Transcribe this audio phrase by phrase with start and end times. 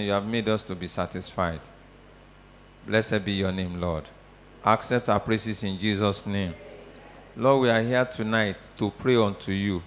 [0.00, 1.58] You have made us to be satisfied.
[2.86, 4.04] Blessed be your name, Lord.
[4.64, 6.54] Accept our praises in Jesus' name.
[7.34, 9.82] Lord, we are here tonight to pray unto you.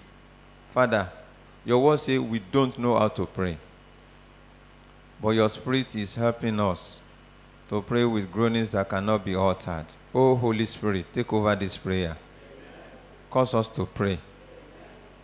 [0.68, 1.10] Father,
[1.64, 3.56] your word says we don't know how to pray.
[5.18, 7.00] But your spirit is helping us
[7.70, 9.86] to pray with groanings that cannot be altered.
[10.14, 12.18] Oh, Holy Spirit, take over this prayer.
[13.30, 14.18] Cause us to pray.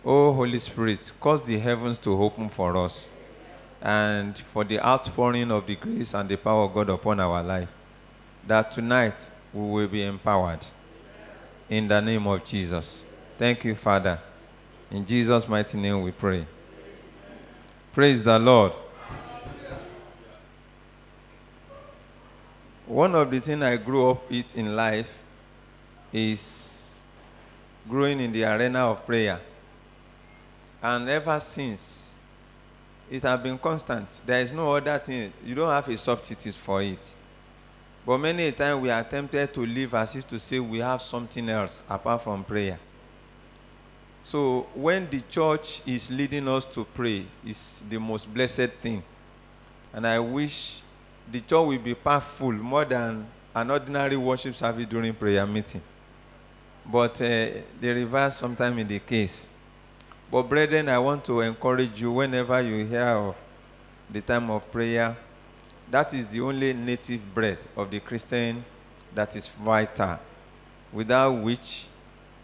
[0.03, 3.07] Oh, Holy Spirit, cause the heavens to open for us
[3.81, 7.71] and for the outpouring of the grace and the power of God upon our life.
[8.47, 10.65] That tonight we will be empowered.
[11.69, 13.05] In the name of Jesus.
[13.37, 14.19] Thank you, Father.
[14.91, 16.45] In Jesus' mighty name we pray.
[17.93, 18.73] Praise the Lord.
[22.85, 25.21] One of the things I grew up with in life
[26.11, 26.97] is
[27.87, 29.39] growing in the arena of prayer.
[30.81, 32.08] And ever since,
[33.09, 34.21] it has been constant.
[34.25, 35.33] There is no other thing.
[35.45, 37.15] You don't have a substitute for it.
[38.05, 41.01] But many a time we are tempted to live as if to say we have
[41.01, 42.79] something else apart from prayer.
[44.23, 49.01] So when the church is leading us to pray, it's the most blessed thing.
[49.93, 50.81] And I wish
[51.31, 55.81] the church will be powerful more than an ordinary worship service during prayer meeting.
[56.85, 57.25] But uh,
[57.79, 59.49] the reverse sometimes in the case.
[60.31, 63.35] But brethren, I want to encourage you whenever you hear of
[64.09, 65.15] the time of prayer,
[65.89, 68.63] that is the only native breath of the Christian
[69.15, 70.19] that is vital,
[70.93, 71.87] without which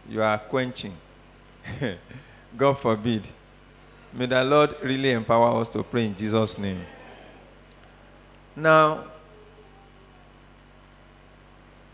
[0.09, 0.93] you are quenching.
[2.57, 3.27] God forbid.
[4.13, 6.83] May the Lord really empower us to pray in Jesus' name.
[8.55, 9.03] Now,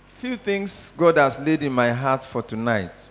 [0.07, 3.09] few things God has laid in my heart for tonight.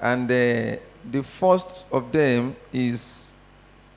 [0.00, 0.76] And uh,
[1.10, 3.32] the first of them is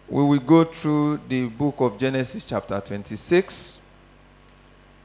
[0.08, 3.80] we will go through the book of Genesis, chapter 26.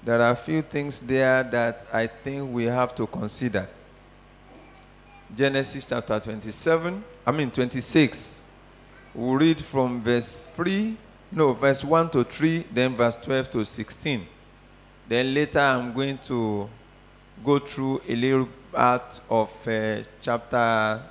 [0.04, 3.68] There are a few things there that I think we have to consider.
[5.34, 8.42] Genesis chapter 27, I mean 26.
[9.14, 10.96] We'll read from verse 3,
[11.32, 14.26] no, verse 1 to 3, then verse 12 to 16.
[15.08, 16.68] Then later I'm going to
[17.44, 21.02] go through a little part of uh, chapter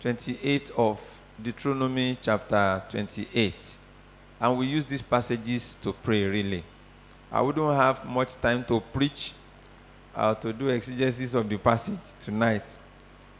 [0.00, 3.76] 28 of Deuteronomy chapter 28.
[4.40, 6.64] And we use these passages to pray, really.
[7.30, 9.34] I wouldn't have much time to preach
[10.16, 12.78] or to do exegesis of the passage tonight,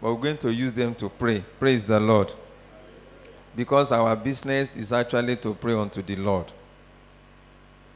[0.02, 1.42] but we're going to use them to pray.
[1.58, 2.30] Praise the Lord.
[3.56, 6.52] Because our business is actually to pray unto the Lord.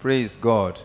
[0.01, 0.81] Praise God.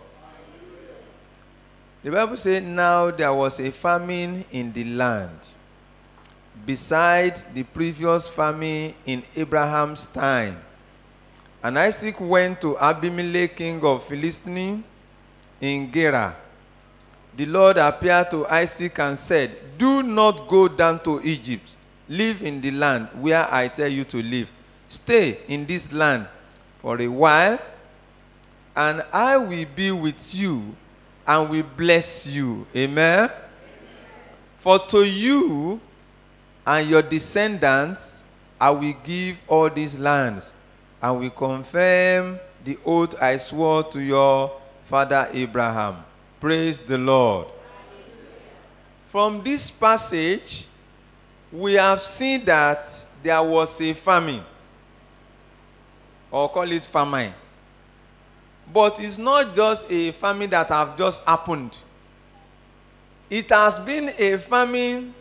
[2.04, 5.48] The Bible says, Now there was a famine in the land
[6.66, 10.58] beside the previous famine in Abraham's time.
[11.64, 14.84] And Isaac went to Abimelech, king of Philistine,
[15.60, 16.36] in Gerar.
[17.36, 21.76] The Lord appeared to Isaac and said, Do not go down to Egypt.
[22.08, 24.52] Live in the land where I tell you to live.
[24.88, 26.28] Stay in this land
[26.82, 27.60] for a while,
[28.76, 30.76] and I will be with you
[31.28, 32.66] and will bless you.
[32.76, 33.30] Amen.
[34.58, 35.80] For to you
[36.70, 38.24] and your descendants
[38.62, 40.54] I will give all these lands,
[41.02, 44.52] and will confirm the oath I swore to your
[44.84, 46.04] father Abraham.
[46.40, 47.48] Praise the Lord.
[49.08, 50.68] From this passage,
[51.52, 52.84] we have seen that
[53.24, 54.44] there was a famine,
[56.30, 57.34] or call it famine.
[58.72, 61.76] But it's not just a famine that have just happened.
[63.28, 65.16] It has been a famine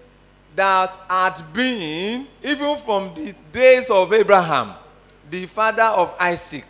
[0.56, 4.75] that had been even from the days of Abraham,
[5.31, 6.64] the father of Isaac.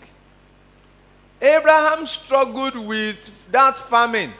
[1.40, 4.32] Abraham struggled with that famine.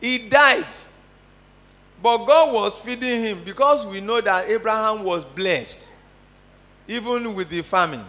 [0.00, 0.66] He died.
[2.02, 5.92] But God was feeding him because we know that Abraham was blessed,
[6.86, 8.04] even with the famine.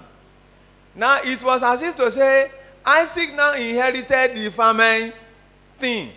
[0.96, 2.52] Now, it was as if to say,
[2.86, 5.14] Isaac now inherited the famine
[5.78, 6.12] thing.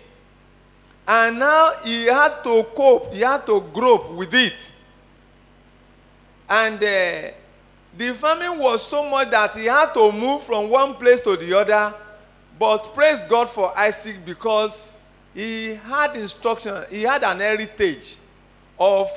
[1.07, 4.71] And now he had to cope, he had to grope with it.
[6.49, 7.31] And uh,
[7.97, 11.57] the famine was so much that he had to move from one place to the
[11.57, 11.93] other.
[12.57, 14.97] But praise God for Isaac because
[15.33, 18.17] he had instruction, he had an heritage
[18.79, 19.09] of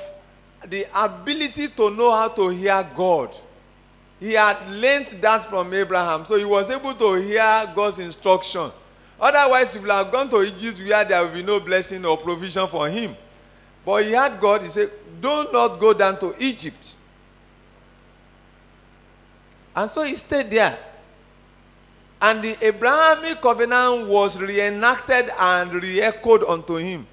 [0.67, 3.35] the ability to know how to hear God.
[4.19, 8.71] He had learned that from Abraham, so he was able to hear God's instruction.
[9.19, 12.67] Otherwise, he would have gone to Egypt where there will be no blessing or provision
[12.67, 13.15] for him.
[13.85, 16.95] But he had God, he said, Do not go down to Egypt.
[19.75, 20.77] And so he stayed there.
[22.21, 27.05] And the Abrahamic covenant was reenacted and re-echoed unto him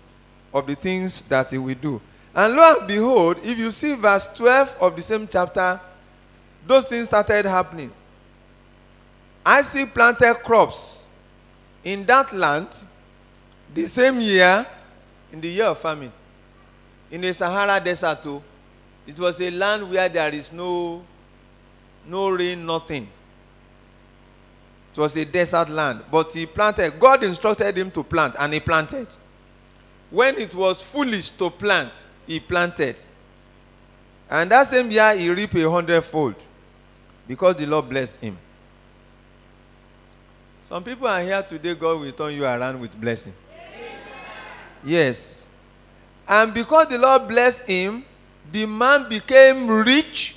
[0.53, 2.01] of the things that he will do.
[2.35, 5.81] And lo and behold, if you see verse 12 of the same chapter,
[6.67, 7.93] those things started happening.
[9.45, 11.04] Isaac planted crops
[11.85, 12.69] in that land
[13.73, 14.67] the same year,
[15.33, 16.13] in the year of famine,
[17.11, 18.23] in the Sahara Desert.
[18.23, 18.43] Too.
[19.07, 21.05] It was a land where there is no,
[22.07, 23.07] no rain, nothing.
[24.93, 26.03] It was a desert land.
[26.11, 26.99] But he planted.
[26.99, 29.09] God instructed him to plant, and he planted.
[30.11, 33.05] When it was foolish to plant, he planted.
[34.31, 36.37] And that same year, he reaped a hundredfold
[37.27, 38.39] because the Lord blessed him.
[40.75, 43.33] Some people are here today, God will turn you around with blessing.
[44.83, 45.47] Yes.
[46.27, 48.05] And because the Lord blessed him,
[48.51, 50.37] the man became rich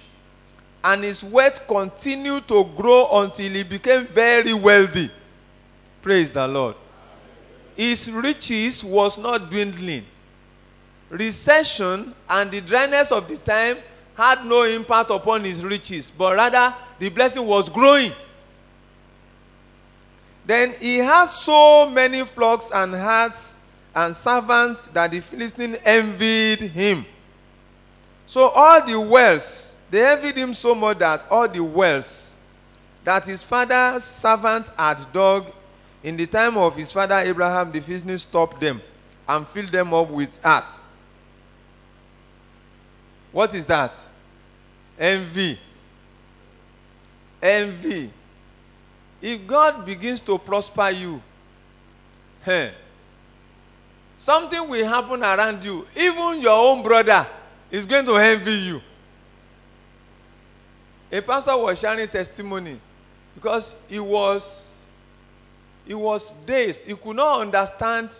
[0.84, 5.10] and his wealth continued to grow until he became very wealthy.
[6.04, 6.76] Praise the Lord.
[7.76, 10.06] His riches was not dwindling.
[11.10, 13.78] Recession and the dryness of the time
[14.14, 18.12] had no impact upon his riches, but rather the blessing was growing.
[20.48, 23.58] Then he had so many flocks and herds
[23.94, 27.06] and servants that the Philistine envied him.
[28.26, 32.34] So all the wells, they envied him so much that all the wells
[33.04, 35.48] that his father's servant had dug
[36.02, 38.82] in the time of his father Abraham, the Philistines stopped them
[39.28, 40.80] and filled them up with earth.
[43.34, 44.00] What is that?
[44.98, 45.60] Envy.
[47.42, 48.12] Envy.
[49.22, 51.22] If God begins to prosper you,
[52.44, 52.72] hey,
[54.18, 55.86] something will happen around you.
[55.96, 57.26] Even your own brother
[57.72, 58.82] is going to envy you.
[61.12, 62.80] A pastor was sharing testimony
[63.34, 64.78] because he was
[65.86, 66.86] he was dazed.
[66.86, 68.20] He could not understand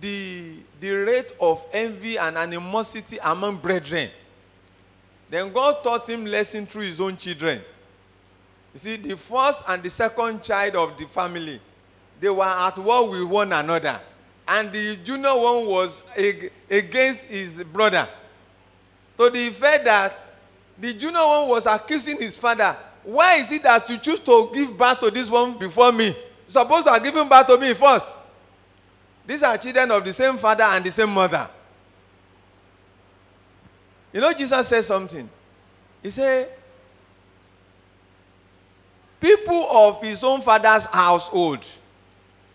[0.00, 4.10] the, the rate of envy and animosity among brethren.
[5.30, 7.62] Then God taught him lesson through his own children.
[8.78, 11.60] You see, the first and the second child of the family,
[12.20, 14.00] they were at war with one another.
[14.46, 16.04] And the junior one was
[16.70, 18.08] against his brother.
[19.16, 20.24] To the effect that
[20.78, 22.76] the junior one was accusing his father.
[23.02, 26.06] Why is it that you choose to give birth to this one before me?
[26.06, 26.14] You're
[26.46, 28.16] supposed to have given birth to me first.
[29.26, 31.50] These are children of the same father and the same mother.
[34.12, 35.28] You know, Jesus said something.
[36.00, 36.48] He said,
[39.20, 41.64] People of his own father's household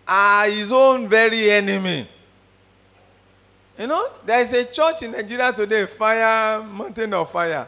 [0.07, 2.07] are his own very enemy.
[3.77, 7.67] You know, there is a church in Nigeria today, Fire, Mountain of Fire.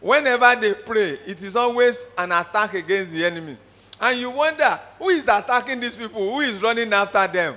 [0.00, 3.56] Whenever they pray, it is always an attack against the enemy.
[4.00, 6.20] And you wonder, who is attacking these people?
[6.34, 7.56] Who is running after them?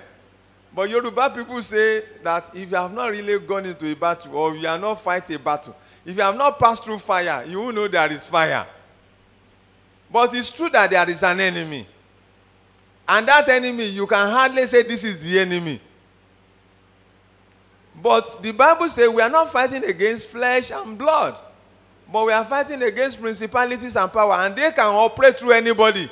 [0.73, 4.55] But Yoruba people say that if you have not really gone into a battle or
[4.55, 5.75] you are not fighting a battle,
[6.05, 8.65] if you have not passed through fire, you will know there is fire.
[10.11, 11.87] But it's true that there is an enemy.
[13.07, 15.79] And that enemy, you can hardly say this is the enemy.
[18.01, 21.37] But the Bible says we are not fighting against flesh and blood,
[22.11, 26.09] but we are fighting against principalities and power, and they can operate through anybody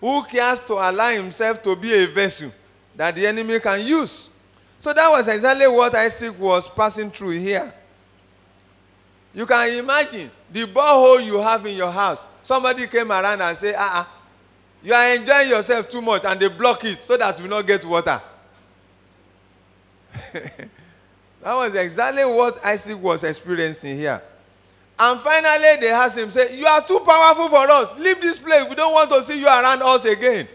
[0.00, 2.50] who cares to allow himself to be a vessel
[2.96, 4.30] that the enemy can use.
[4.78, 7.72] So that was exactly what Isaac was passing through here.
[9.34, 12.26] You can imagine the borehole you have in your house.
[12.48, 14.20] Somebody came around and said, ah, ah,
[14.82, 17.84] you are enjoying yourself too much, and they block it so that you not get
[17.84, 18.18] water.
[20.32, 20.70] that
[21.42, 24.22] was exactly what Isaac was experiencing here.
[24.98, 27.98] And finally, they asked him, say, You are too powerful for us.
[27.98, 28.64] Leave this place.
[28.66, 30.48] We don't want to see you around us again.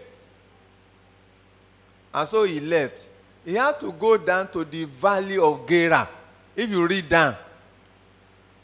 [2.11, 3.07] And so he left.
[3.45, 6.09] He had to go down to the valley of Gerar.
[6.55, 7.35] If you read down,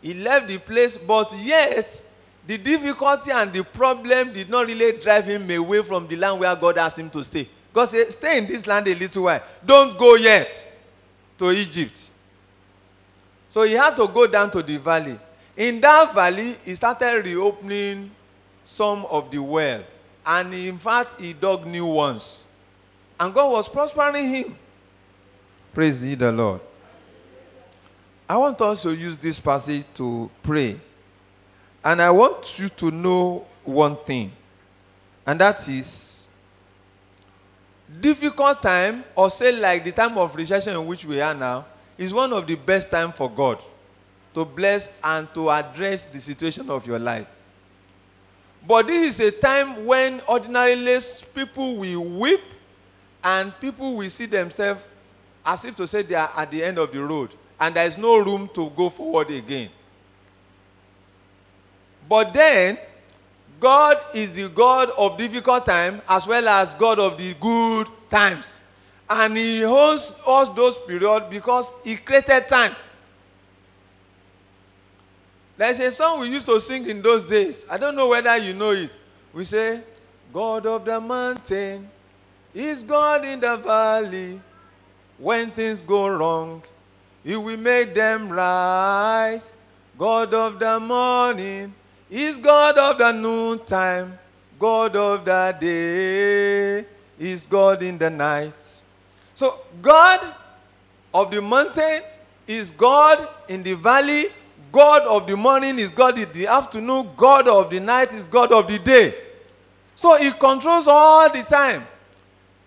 [0.01, 2.01] he left the place, but yet
[2.49, 6.55] the difficulty and the problem did not really drive him away from the land where
[6.55, 7.47] God asked him to stay.
[7.71, 9.43] God said, Stay in this land a little while.
[9.63, 10.67] Don't go yet
[11.37, 12.09] to Egypt.
[13.49, 15.19] So he had to go down to the valley.
[15.55, 18.09] In that valley, he started reopening
[18.65, 19.83] some of the well.
[20.25, 22.47] And in fact, he dug new ones.
[23.19, 24.57] And God was prospering him.
[25.71, 26.61] Praise the Lord.
[28.27, 30.79] I want us to use this passage to pray.
[31.83, 34.31] And I want you to know one thing.
[35.25, 36.25] And that is
[38.01, 41.65] difficult time, or say like the time of recession in which we are now,
[41.97, 43.63] is one of the best time for God
[44.33, 47.27] to bless and to address the situation of your life.
[48.67, 50.97] But this is a time when ordinarily
[51.33, 52.41] people will weep
[53.23, 54.83] and people will see themselves
[55.45, 57.97] as if to say they are at the end of the road and there is
[57.97, 59.69] no room to go forward again.
[62.09, 62.79] But then,
[63.59, 68.61] God is the God of difficult time as well as God of the good times.
[69.07, 72.75] And He holds us those periods because He created time.
[75.55, 77.65] There's a song we used to sing in those days.
[77.69, 78.95] I don't know whether you know it.
[79.33, 79.83] We say,
[80.33, 81.89] God of the mountain
[82.53, 84.41] is God in the valley.
[85.17, 86.63] When things go wrong,
[87.23, 89.41] He will make them right.
[89.97, 91.75] God of the morning
[92.09, 94.17] is God of the noontime.
[94.57, 96.85] God of the day
[97.17, 98.81] is God in the night.
[99.35, 100.19] So, God
[101.13, 102.01] of the mountain
[102.47, 104.25] is God in the valley.
[104.71, 107.09] God of the morning is God in the afternoon.
[107.15, 109.13] God of the night is God of the day.
[109.95, 111.83] So, He controls all the time.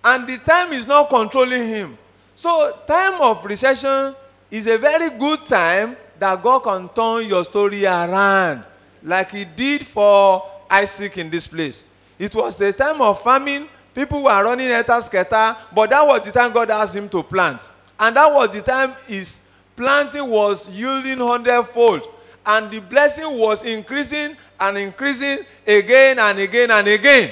[0.05, 1.99] And the time is not controlling Him.
[2.35, 4.15] So, time of recession
[4.51, 8.65] is a very good time that God can turn your story around,
[9.03, 11.85] like He did for Isaac in this place.
[12.19, 13.69] It was a time of famine.
[13.95, 14.71] People were running
[15.03, 17.71] skelter, but that was the time God asked him to plant.
[17.99, 19.43] And that was the time his
[19.77, 22.03] planting was yielding hundredfold.
[22.47, 27.31] And the blessing was increasing and increasing again and again and again.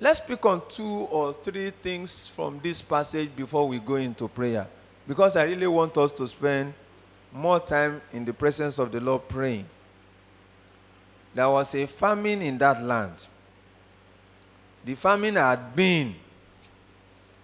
[0.00, 4.66] Let's pick on two or three things from this passage before we go into prayer.
[5.08, 6.74] Because I really want us to spend
[7.34, 9.66] more time in the presence of the Lord praying.
[11.34, 13.26] There was a famine in that land.
[14.84, 16.14] The famine had been,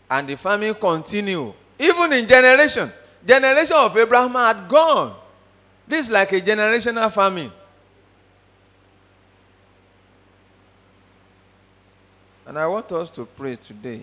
[0.08, 1.54] and the famine continued.
[1.76, 2.88] Even in generation,
[3.26, 5.16] generation of Abraham had gone.
[5.88, 7.50] This is like a generational famine.
[12.46, 14.02] And I want us to pray today.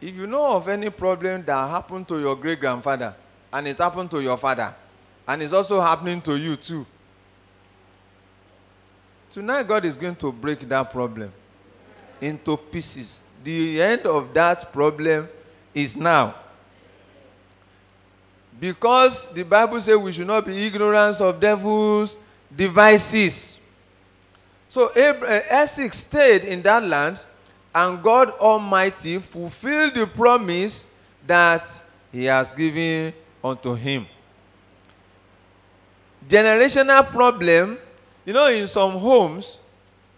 [0.00, 3.14] If you know of any problem that happened to your great grandfather,
[3.52, 4.74] and it happened to your father,
[5.26, 6.86] and it's also happening to you too,
[9.30, 11.32] tonight God is going to break that problem
[12.20, 13.22] into pieces.
[13.42, 15.28] The end of that problem
[15.74, 16.34] is now.
[18.60, 22.18] Because the Bible says we should not be ignorant of devil's
[22.54, 23.58] devices.
[24.68, 27.24] So eh, Isaac stayed in that land,
[27.74, 30.86] and God Almighty fulfilled the promise
[31.26, 31.64] that
[32.12, 34.06] He has given unto him.
[36.28, 37.78] Generational problem,
[38.24, 39.58] you know, in some homes,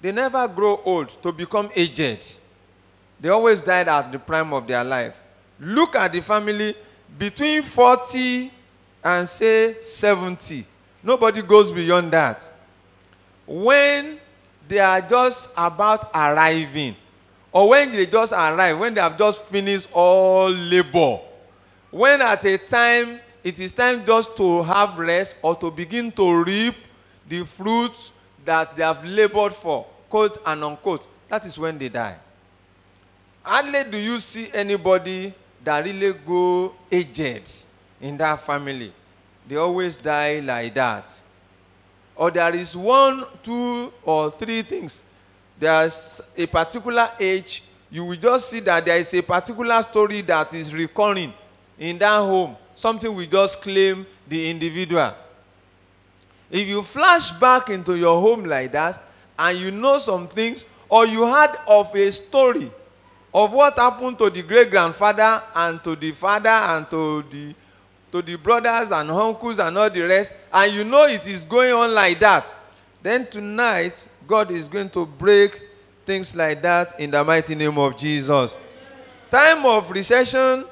[0.00, 2.36] they never grow old to become aged.
[3.20, 5.20] They always died at the prime of their life.
[5.60, 6.74] Look at the family
[7.16, 8.50] between 40
[9.04, 10.66] and say 70.
[11.02, 12.50] Nobody goes beyond that.
[13.46, 14.18] When
[14.68, 16.96] they are just about arriving,
[17.52, 21.20] or when they just arrive, when they have just finished all labor,
[21.92, 26.42] when at a time it is time just to have rest or to begin to
[26.42, 26.74] reap
[27.28, 28.12] the fruits
[28.44, 32.16] that they have labored for, quote and unquote, that is when they die.
[33.42, 37.64] Hardly do you see anybody that really go aged
[38.00, 38.92] in that family.
[39.46, 41.20] They always die like that.
[42.16, 45.02] Or there is one, two, or three things.
[45.58, 50.54] There's a particular age, you will just see that there is a particular story that
[50.54, 51.32] is recurring
[51.82, 52.56] in that home.
[52.74, 55.12] Something will just claim the individual.
[56.50, 59.02] If you flash back into your home like that,
[59.38, 62.70] and you know some things, or you heard of a story
[63.34, 67.54] of what happened to the great grandfather and to the father and to the
[68.12, 71.72] to the brothers and uncles and all the rest, and you know it is going
[71.72, 72.54] on like that,
[73.02, 75.62] then tonight God is going to break
[76.04, 78.58] things like that in the mighty name of Jesus.
[79.30, 80.66] Time of recession,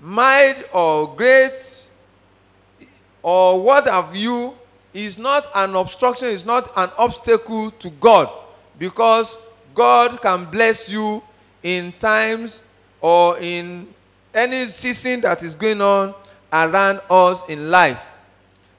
[0.00, 1.88] mild or great,
[3.22, 4.54] or what have you,
[4.94, 8.30] is not an obstruction, is not an obstacle to God
[8.78, 9.36] because
[9.74, 11.22] God can bless you
[11.62, 12.62] in times
[13.00, 13.86] or in
[14.32, 16.14] any season that is going on
[16.52, 18.08] around us in life.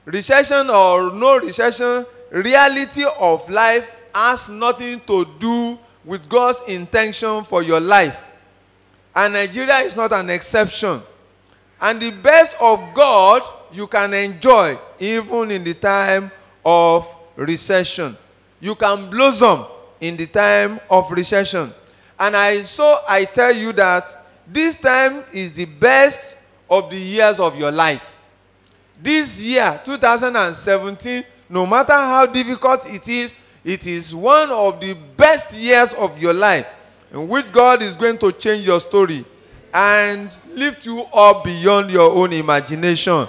[0.04, 7.62] Recession or no recession, reality of life has nothing to do with God's intention for
[7.62, 8.24] your life.
[9.18, 11.00] And Nigeria is not an exception.
[11.80, 16.30] And the best of God you can enjoy even in the time
[16.64, 18.16] of recession.
[18.60, 19.64] You can blossom
[20.00, 21.68] in the time of recession.
[22.16, 24.04] And I so I tell you that
[24.46, 26.36] this time is the best
[26.70, 28.20] of the years of your life.
[29.02, 33.34] This year, 2017, no matter how difficult it is,
[33.64, 36.76] it is one of the best years of your life
[37.12, 39.24] in which God is going to change your story
[39.72, 43.26] and lift you up beyond your own imagination.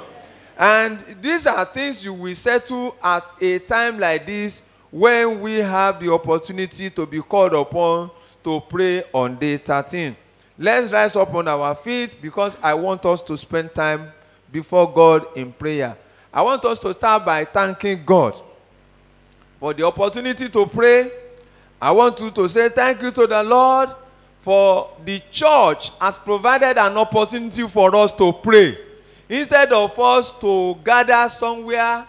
[0.58, 6.00] And these are things you will settle at a time like this when we have
[6.00, 8.12] the opportunity to be called upon
[8.44, 10.16] to pray on day 13.
[10.58, 14.12] Let's rise up on our feet because I want us to spend time
[14.52, 15.96] before God in prayer.
[16.34, 18.36] I want us to start by thanking God
[19.60, 21.10] for the opportunity to pray.
[21.82, 23.90] I want you to say thank you to the Lord
[24.42, 28.78] for the church has provided an opportunity for us to pray.
[29.28, 32.06] Instead of us to gather somewhere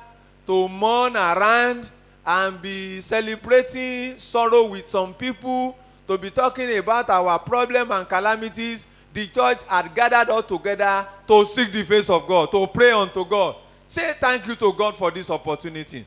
[0.47, 1.89] to mourn around
[2.27, 5.77] and be celebrating sorrow with some people,
[6.09, 11.45] to be talking about our problem and calamities, the church had gathered all together to
[11.45, 13.57] seek the face of God, to pray unto God.
[13.87, 16.05] Say thank you to God for this opportunity.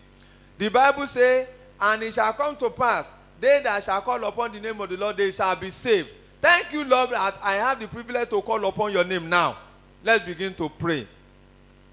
[0.57, 1.47] The Bible says,
[1.79, 4.95] and it shall come to pass, they that shall call upon the name of the
[4.95, 6.09] Lord, they shall be saved.
[6.41, 9.57] Thank you, Lord, that I have the privilege to call upon your name now.
[10.01, 11.05] Let's begin to pray.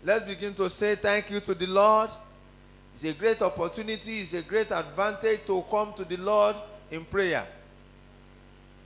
[0.05, 2.11] Let's begin to say thank you to the Lord.
[2.95, 6.55] It's a great opportunity, it's a great advantage to come to the Lord
[6.89, 7.45] in prayer.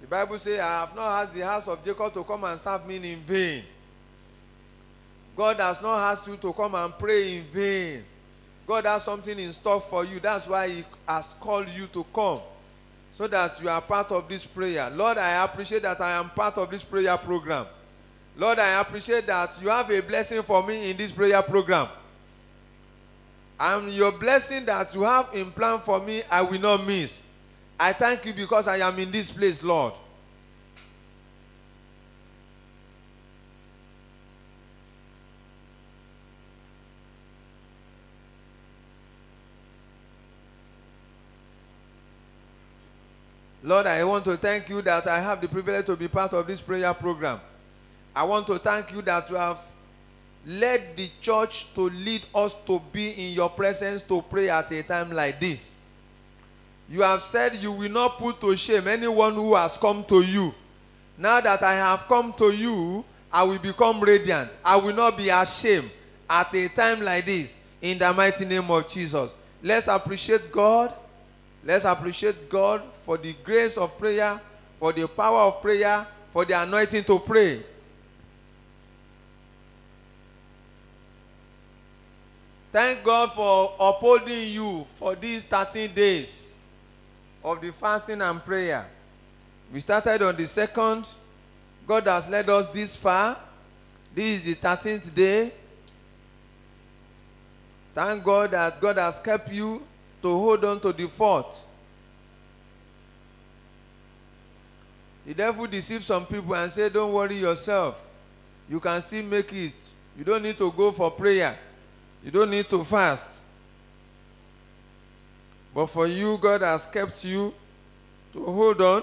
[0.00, 2.86] The Bible says, I have not asked the house of Jacob to come and serve
[2.86, 3.62] me in vain.
[5.36, 8.04] God has not asked you to come and pray in vain.
[8.66, 10.18] God has something in store for you.
[10.18, 12.40] That's why He has called you to come
[13.14, 14.90] so that you are part of this prayer.
[14.90, 17.64] Lord, I appreciate that I am part of this prayer program.
[18.36, 21.86] Lord, I appreciate that you have a blessing for me in this prayer program.
[23.60, 27.22] And your blessing that you have in plan for me, I will not miss.
[27.78, 29.94] I thank you because I am in this place, Lord.
[43.64, 46.46] Lord, I want to thank you that I have the privilege to be part of
[46.46, 47.40] this prayer program.
[48.14, 49.58] I want to thank you that you have
[50.46, 54.82] led the church to lead us to be in your presence to pray at a
[54.82, 55.72] time like this.
[56.90, 60.52] You have said you will not put to shame anyone who has come to you.
[61.16, 64.58] Now that I have come to you, I will become radiant.
[64.62, 65.90] I will not be ashamed
[66.28, 69.34] at a time like this in the mighty name of Jesus.
[69.62, 70.94] Let's appreciate God.
[71.64, 74.40] Let's appreciate God for the grace of prayer,
[74.78, 77.60] for the power of prayer, for the anointing to pray.
[82.70, 86.56] Thank God for upholding you for these 13 days
[87.42, 88.86] of the fasting and prayer.
[89.72, 91.08] We started on the second.
[91.86, 93.38] God has led us this far.
[94.14, 95.52] This is the 13th day.
[97.94, 99.82] Thank God that God has kept you
[100.24, 101.66] to hold on to the fourth.
[105.26, 108.02] The devil deceives some people and say, Don't worry yourself.
[108.66, 109.74] You can still make it.
[110.16, 111.54] You don't need to go for prayer.
[112.24, 113.40] You don't need to fast.
[115.74, 117.52] But for you, God has kept you
[118.32, 119.02] to hold on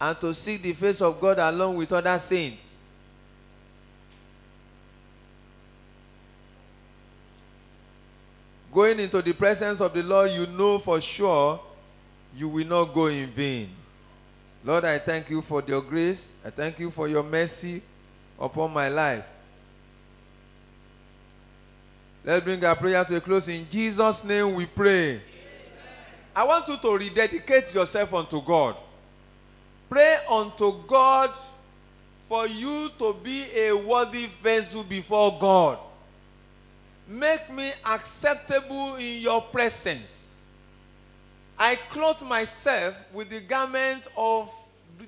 [0.00, 2.75] and to seek the face of God along with other saints.
[8.76, 11.58] Going into the presence of the Lord, you know for sure
[12.36, 13.70] you will not go in vain.
[14.62, 16.34] Lord, I thank you for your grace.
[16.44, 17.80] I thank you for your mercy
[18.38, 19.24] upon my life.
[22.22, 23.48] Let's bring our prayer to a close.
[23.48, 25.12] In Jesus' name we pray.
[25.12, 25.22] Amen.
[26.34, 28.76] I want you to rededicate yourself unto God.
[29.88, 31.30] Pray unto God
[32.28, 35.78] for you to be a worthy vessel before God.
[37.08, 40.36] Make me acceptable in your presence.
[41.58, 44.52] I clothe myself with the garment of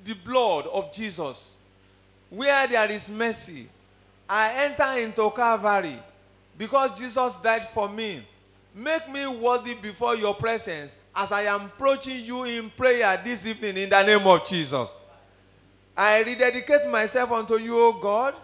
[0.05, 1.57] the blood of Jesus.
[2.31, 3.69] Where there is mercy,
[4.29, 5.99] I enter into Calvary
[6.57, 8.23] because Jesus died for me.
[8.75, 13.77] Make me worthy before your presence as I am approaching you in prayer this evening
[13.77, 14.93] in the name of Jesus.
[15.97, 18.35] I rededicate myself unto you, O God,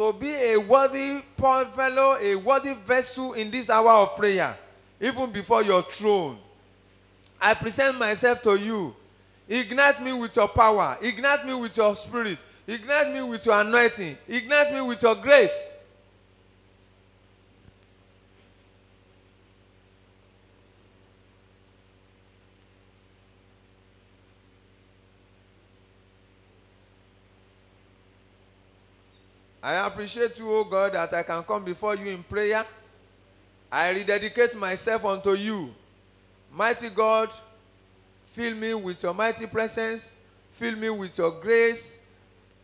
[0.00, 4.56] to be a worthy poor fellow, a worthy vessel in this hour of prayer,
[4.98, 6.38] even before your throne.
[7.38, 8.96] I present myself to you.
[9.46, 14.16] Ignite me with your power, ignite me with your spirit, ignite me with your anointing,
[14.26, 15.68] ignite me with your grace.
[29.62, 32.64] I appreciate you, O God, that I can come before you in prayer.
[33.70, 35.74] I rededicate myself unto you.
[36.52, 37.30] Mighty God,
[38.26, 40.12] fill me with your mighty presence.
[40.50, 42.00] Fill me with your grace.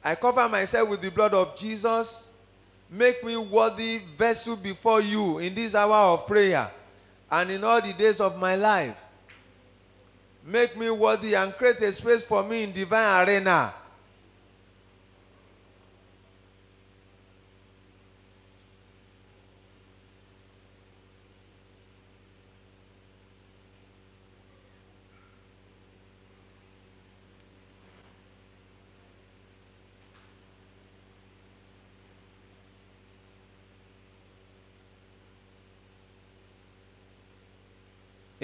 [0.02, 2.30] I cover myself with the blood of Jesus.
[2.90, 6.70] Make me worthy vessel before you in this hour of prayer
[7.30, 9.02] and in all the days of my life.
[10.44, 13.74] Make me worthy and create a space for me in divine arena.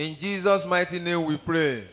[0.03, 1.85] In Jesus' mighty name we pray.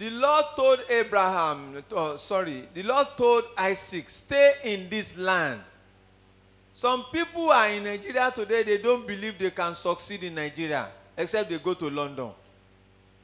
[0.00, 5.60] The Lord told Abraham, oh, sorry, the Lord told Isaac, stay in this land.
[6.74, 11.50] Some people are in Nigeria today, they don't believe they can succeed in Nigeria except
[11.50, 12.30] they go to London.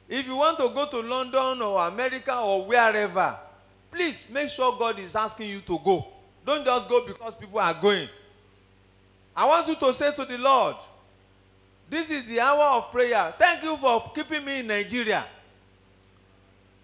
[0.07, 3.37] If you want to go to London or America or wherever,
[3.91, 6.07] please make sure God is asking you to go.
[6.45, 8.07] Don't just go because people are going.
[9.35, 10.77] I want you to say to the Lord,
[11.93, 13.31] This is the hour of prayer.
[13.37, 15.25] Thank you for keeping me in Nigeria.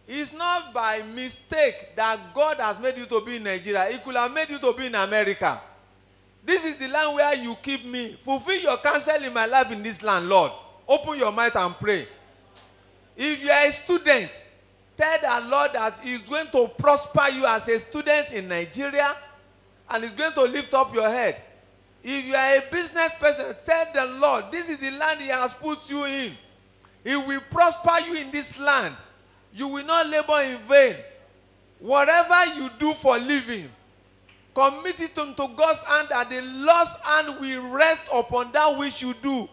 [0.08, 3.86] It's not by mistake that God has made you to be in Nigeria.
[3.92, 5.60] He could have made you to be in America.
[6.46, 8.10] This is the land where you keep me.
[8.22, 10.52] Fulfill your counsel in my life in this land, Lord.
[10.88, 12.08] Open your mouth and pray.
[13.18, 14.48] If you are a student,
[14.96, 19.16] tell the Lord that He's going to prosper you as a student in Nigeria
[19.90, 21.36] and He's going to lift up your head.
[22.04, 25.54] If you are a business person, tell the Lord, this is the land He has
[25.54, 26.32] put you in.
[27.04, 28.96] He will prosper you in this land.
[29.54, 30.96] You will not labor in vain.
[31.80, 33.70] Whatever you do for living,
[34.54, 39.14] commit it unto God's hand that the Lord's hand will rest upon that which you
[39.22, 39.48] do.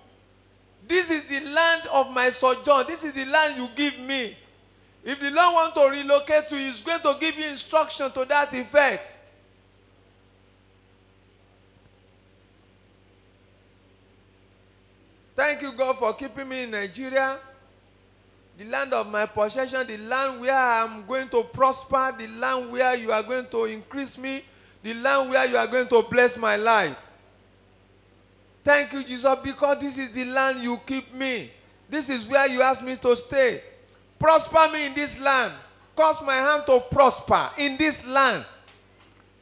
[0.89, 2.87] This is the land of my sojourn.
[2.87, 4.37] This is the land you give me.
[5.05, 8.53] If the Lord want to relocate you, He's going to give you instruction to that
[8.55, 9.17] effect.
[15.37, 17.37] Thank you, God, for keeping me in Nigeria,
[18.57, 22.97] the land of my possession, the land where I'm going to prosper, the land where
[22.97, 24.43] you are going to increase me,
[24.83, 27.11] the land where you are going to bless my life.
[28.65, 31.51] Thank you, Jesus, because this is the land you keep me.
[31.89, 33.63] This is where you ask me to stay.
[34.19, 35.53] Prosper me in this land.
[35.95, 38.45] Cause my hand to prosper in this land.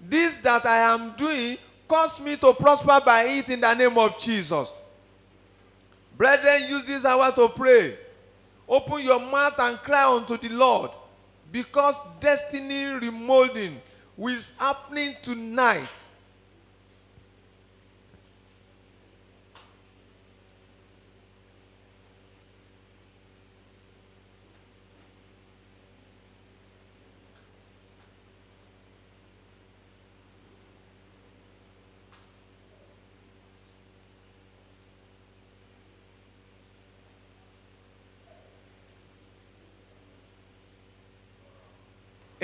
[0.00, 4.18] This that I am doing, cause me to prosper by it in the name of
[4.18, 4.74] Jesus.
[6.16, 7.94] Brethren, use this hour to pray.
[8.68, 10.90] Open your mouth and cry unto the Lord
[11.52, 13.74] because destiny remolding
[14.18, 16.03] is happening tonight.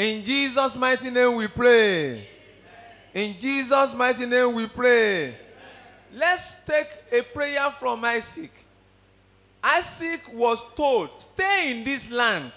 [0.00, 2.26] In Jesus' mighty name we pray.
[3.12, 5.34] In Jesus' mighty name we pray.
[6.14, 8.50] Let's take a prayer from Isaac.
[9.62, 12.50] Isaac was told, stay in this land.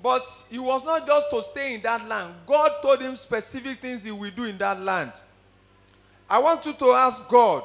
[0.00, 2.32] But he was not just to stay in that land.
[2.46, 5.10] God told him specific things he will do in that land.
[6.30, 7.64] I want you to ask God,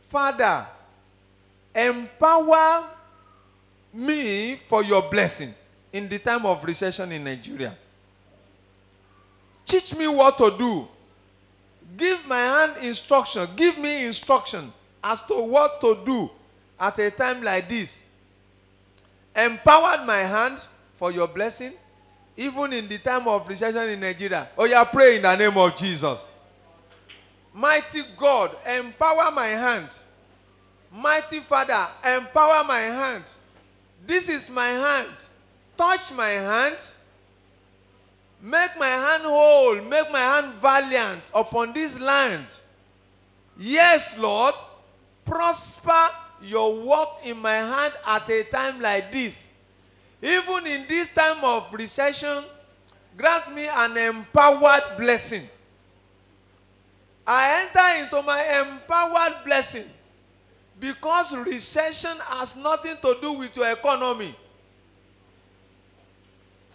[0.00, 0.64] Father,
[1.74, 2.86] empower
[3.92, 5.52] me for your blessing
[5.98, 7.76] in the time of recession in Nigeria.
[9.66, 10.88] Teach me what to do.
[11.96, 13.46] Give my hand instruction.
[13.56, 16.30] Give me instruction as to what to do
[16.80, 18.04] at a time like this.
[19.36, 21.72] Empowered my hand for your blessing,
[22.36, 24.48] even in the time of recession in Nigeria.
[24.56, 26.22] Oh, yeah, pray in the name of Jesus.
[27.52, 29.88] Mighty God, empower my hand.
[30.92, 33.24] Mighty Father, empower my hand.
[34.06, 35.08] This is my hand
[35.78, 36.76] touch my hand,
[38.42, 42.46] make my hand whole, make my hand valiant upon this land.
[43.56, 44.54] Yes, Lord,
[45.24, 46.08] prosper
[46.42, 49.46] your work in my hand at a time like this.
[50.20, 52.44] Even in this time of recession,
[53.16, 55.48] grant me an empowered blessing.
[57.26, 59.84] I enter into my empowered blessing
[60.80, 64.34] because recession has nothing to do with your economy.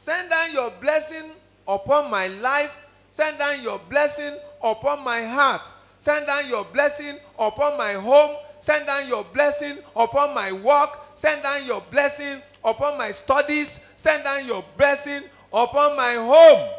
[0.04, 1.32] Send down your blessing
[1.66, 2.78] upon my life.
[3.08, 5.62] Send down your blessing upon my heart.
[5.98, 8.36] Send down your blessing upon my home.
[8.60, 11.00] Send down your blessing upon my work.
[11.16, 13.94] Send down your blessing upon my studies.
[13.96, 16.70] Send down your blessing upon my home.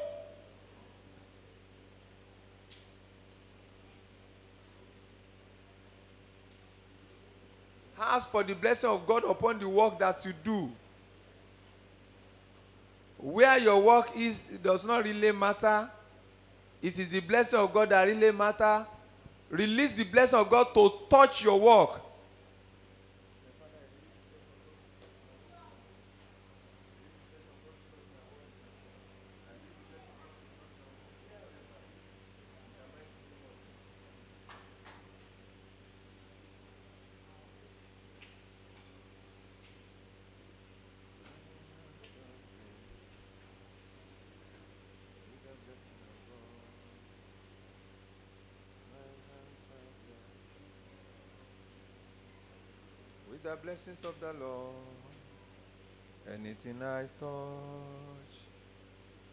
[7.99, 10.71] Ask for the blessing of God upon the work that you do.
[13.25, 15.89] Where your work is does not really matter.
[16.83, 18.87] It is the blessing of God that really matter.
[19.49, 22.03] Release the blessing of God to touch your work.
[53.31, 54.75] With blessings of the Lord,
[56.33, 58.35] anything I touch,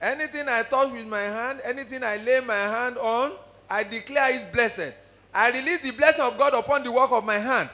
[0.02, 3.34] anything I touch with my hand, anything I lay my hand on,
[3.70, 4.94] I declare is blessed.
[5.34, 7.70] I release the blessing of God upon the work of my hand.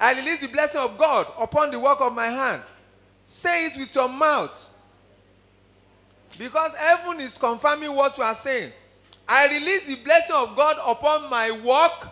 [0.00, 2.62] I release the blessing of God upon the work of my hand.
[3.24, 4.70] Say it with your mouth.
[6.38, 8.72] Because heaven is confirming what you are saying.
[9.28, 12.08] I release the blessing of God upon my work.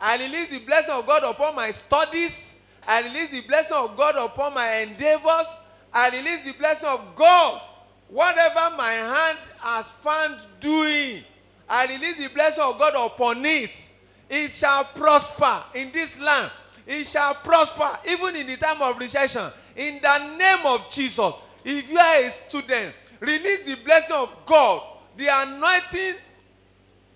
[0.00, 2.57] I release the blessing of God upon my studies.
[2.88, 5.54] I release the blessing of God upon my endeavors.
[5.92, 7.60] I release the blessing of God.
[8.08, 11.22] Whatever my hand has found doing,
[11.68, 13.92] I release the blessing of God upon it.
[14.30, 16.50] It shall prosper in this land.
[16.86, 19.44] It shall prosper even in the time of recession.
[19.76, 21.34] In the name of Jesus.
[21.66, 24.82] If you are a student, release the blessing of God,
[25.18, 26.18] the anointing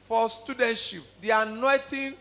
[0.02, 2.12] for studentship, the anointing,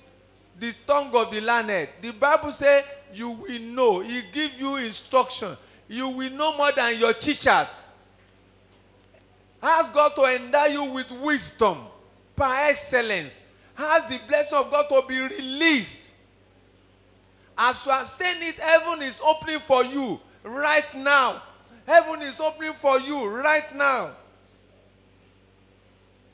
[0.57, 1.89] the tongue of the learned.
[2.01, 3.99] The Bible says you will know.
[3.99, 5.55] He give you instruction.
[5.87, 7.89] You will know more than your teachers.
[9.61, 11.77] Ask God to endow you with wisdom,
[12.35, 13.43] by excellence.
[13.77, 16.13] Ask the blessing of God to be released.
[17.57, 21.41] As you are saying it, heaven is opening for you right now.
[21.85, 24.11] Heaven is opening for you right now.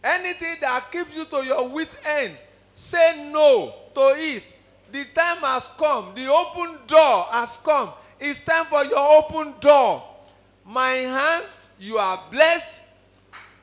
[0.04, 2.38] Anything that keeps you to your wit end,
[2.74, 4.44] say no to it.
[4.92, 6.14] The time has come.
[6.16, 7.90] The open door has come.
[8.20, 10.04] It's time for your open door.
[10.66, 12.82] My hands, you are blessed.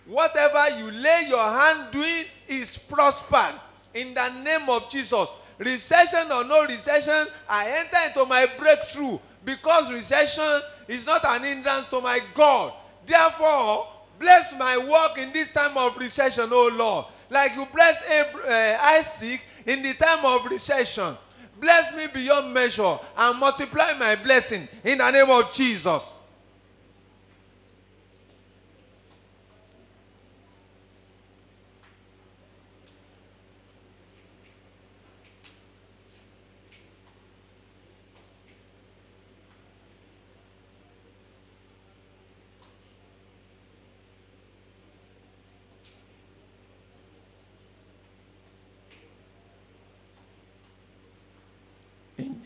[0.07, 3.55] Whatever you lay your hand doing is prospered.
[3.95, 5.31] In the name of Jesus.
[5.59, 11.87] Recession or no recession, I enter into my breakthrough because recession is not an hindrance
[11.87, 12.73] to my God.
[13.07, 13.87] Therefore,
[14.19, 17.07] bless my work in this time of recession, oh Lord.
[17.31, 21.17] Like you bless Ab- uh, Isaac in the time of recession.
[21.61, 26.17] Bless me beyond measure and multiply my blessing in the name of Jesus.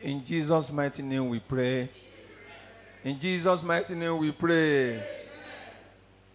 [0.08, 1.86] In, Jesus' mighty name we pray.
[3.04, 5.02] In Jesus' mighty name we pray.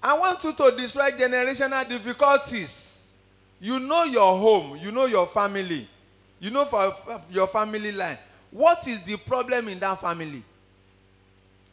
[0.01, 3.15] I want you to destroy generational difficulties.
[3.59, 5.87] You know your home, you know your family,
[6.39, 6.93] you know for
[7.31, 8.19] your family line.
[8.51, 10.43] What is the problem in that family?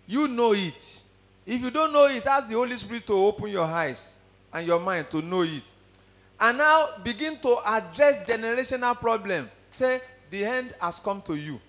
[0.07, 1.03] You know it.
[1.45, 4.19] If you don't know it, ask the Holy Spirit to open your eyes
[4.55, 5.71] and your mind to know it.
[6.41, 9.51] And now begin to address generational problem.
[9.71, 11.61] Say, the end has come to you.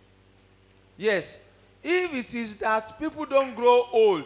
[1.01, 1.39] Yes.
[1.83, 4.25] If it is that people don't grow old,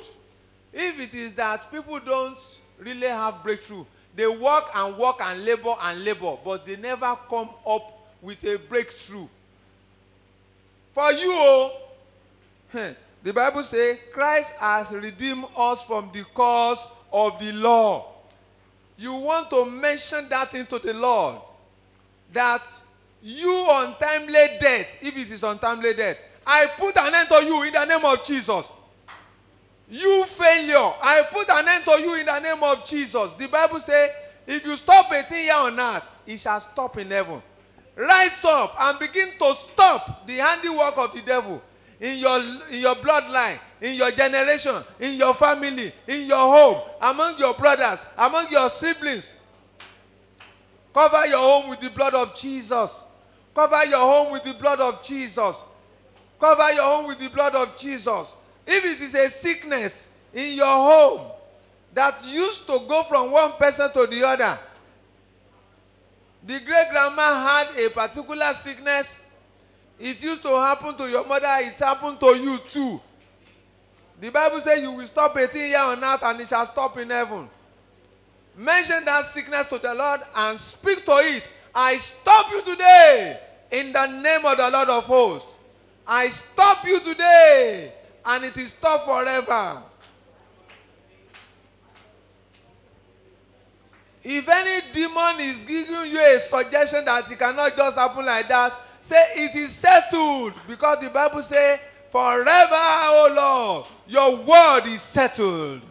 [0.73, 2.37] if it is that people don't
[2.77, 7.49] really have breakthrough, they work and work and labor and labor, but they never come
[7.65, 9.25] up with a breakthrough.
[10.91, 11.81] For you, oh,
[13.23, 18.05] the Bible says Christ has redeemed us from the cause of the law.
[18.97, 21.37] You want to mention that into the Lord
[22.33, 22.63] that
[23.23, 27.73] you untimely death, if it is untimely death, I put an end to you in
[27.73, 28.71] the name of Jesus.
[29.89, 33.33] You failure, I put an end to you in the name of Jesus.
[33.33, 34.09] The Bible says,
[34.47, 37.41] if you stop a thing here on earth, it shall stop in heaven.
[37.95, 41.61] Rise up and begin to stop the handiwork of the devil
[41.99, 42.39] in your
[42.71, 48.05] in your bloodline, in your generation, in your family, in your home, among your brothers,
[48.17, 49.33] among your siblings.
[50.93, 53.05] Cover your home with the blood of Jesus.
[53.53, 55.63] Cover your home with the blood of Jesus.
[56.39, 58.35] Cover your home with the blood of Jesus.
[58.67, 61.31] If it is a sickness in your home
[61.93, 64.59] that used to go from one person to the other,
[66.45, 69.23] the great grandma had a particular sickness.
[69.99, 73.01] It used to happen to your mother, it happened to you too.
[74.19, 77.09] The Bible says you will stop 18 years on earth and it shall stop in
[77.09, 77.49] heaven.
[78.57, 81.45] Mention that sickness to the Lord and speak to it.
[81.73, 83.39] I stop you today
[83.71, 85.54] in the name of the Lord of hosts.
[86.07, 87.91] I stop you today
[88.25, 89.81] and it is stopped forever.
[94.23, 98.73] If any demon is giving you a suggestion that it cannot just happen like that,
[99.01, 105.81] say it is settled because the Bible says, Forever, O Lord, your word is settled.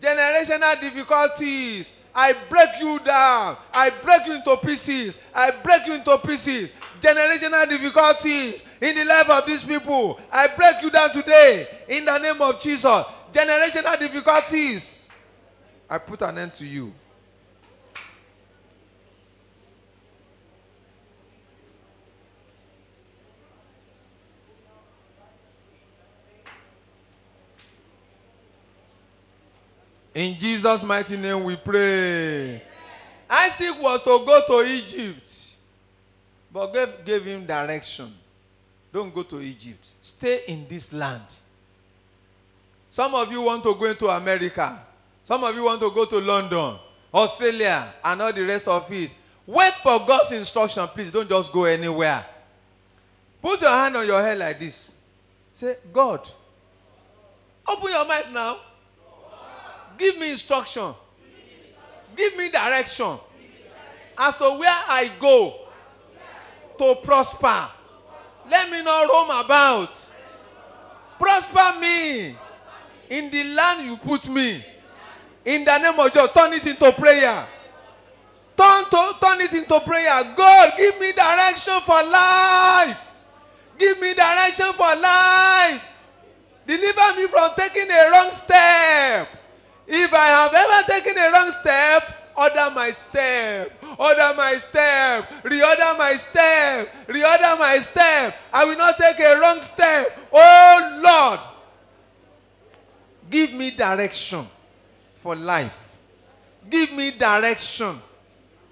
[0.00, 3.56] Generational difficulties, I break you down.
[3.72, 5.18] I break you into pieces.
[5.34, 6.70] I break you into pieces.
[7.04, 12.16] Generational difficulties in the life of these people, I break you down today in the
[12.16, 13.04] name of Jesus.
[13.30, 15.10] Generational difficulties,
[15.90, 16.94] I put an end to you.
[30.14, 32.62] In Jesus' mighty name we pray.
[33.28, 35.28] Isaac was to go to Egypt,
[36.54, 38.14] but gave, gave him direction.
[38.92, 39.84] Don't go to Egypt.
[40.00, 41.24] Stay in this land.
[42.92, 44.78] Some of you want to go into America.
[45.24, 46.76] Some of you want to go to London,
[47.12, 49.12] Australia, and all the rest of it.
[49.44, 51.10] Wait for God's instruction, please.
[51.10, 52.24] Don't just go anywhere.
[53.42, 54.94] Put your hand on your head like this.
[55.52, 56.20] Say, God,
[57.68, 58.56] open your mouth now.
[59.98, 60.94] Give me instruction.
[62.14, 63.18] Give me direction
[64.16, 65.63] as to where I go
[66.78, 67.68] to prosper.
[68.50, 69.90] Let me not roam about.
[71.18, 72.36] Prosper me
[73.10, 74.64] in the land you put me.
[75.44, 77.46] In the name of Jesus, turn it into prayer.
[78.56, 80.24] Turn, to, turn it into prayer.
[80.36, 83.00] God, give me direction for life.
[83.78, 85.90] Give me direction for life.
[86.66, 89.28] Deliver me from taking a wrong step.
[89.86, 95.98] If I have ever taken a wrong step, order my step, order my step, reorder
[95.98, 98.36] my step, reorder my step.
[98.52, 100.18] I will not take a wrong step.
[100.32, 101.40] Oh Lord,
[103.30, 104.44] give me direction
[105.16, 105.98] for life.
[106.70, 107.96] Give me direction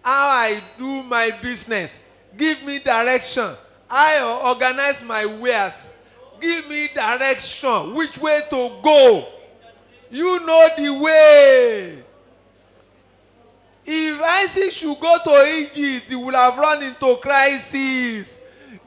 [0.05, 2.01] how I do my business.
[2.37, 3.51] Give me direction.
[3.91, 5.97] I organize my wares.
[6.41, 9.25] Give me direction which way to go.
[10.11, 12.03] You know the way.
[13.85, 18.41] If Isaac should go to Egypt, he would have run into crisis.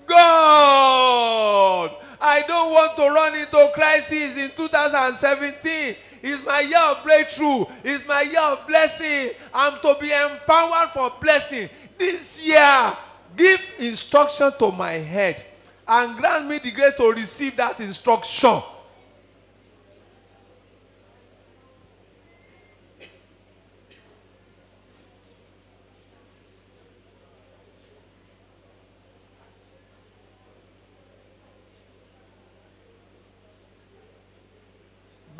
[0.05, 5.95] God, I don't want to run into crisis in 2017.
[6.23, 7.65] It's my year of breakthrough.
[7.83, 9.35] It's my year of blessing.
[9.53, 11.69] I'm to be empowered for blessing.
[11.97, 12.93] This year,
[13.37, 15.45] give instruction to my head
[15.87, 18.61] and grant me the grace to receive that instruction.